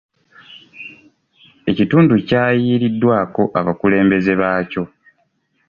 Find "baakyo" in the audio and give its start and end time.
4.41-4.83